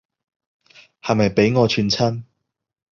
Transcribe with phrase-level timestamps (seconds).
[1.03, 2.23] 係咪畀我串親